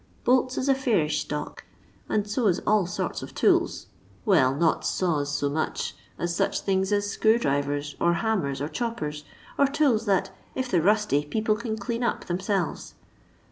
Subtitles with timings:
[0.23, 1.63] Bolts is a fairish stock,
[2.09, 3.85] and so is all sorts of tools.
[4.25, 9.25] Well, not saws so much as such things as screwdrivers, or hammers, or choppers,
[9.59, 12.95] or tools that if they 're rusty people can clean up theirselves.